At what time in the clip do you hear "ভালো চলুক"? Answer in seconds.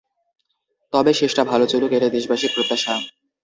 1.43-1.91